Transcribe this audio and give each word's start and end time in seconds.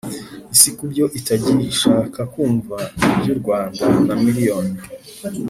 isi 0.53 0.69
ku 0.75 0.81
buryo 0.87 1.05
itagishaka 1.19 2.19
kumva 2.33 2.77
iby'u 3.13 3.35
Rwanda 3.41 3.83
na 4.07 4.13
miliyoni 4.23 4.77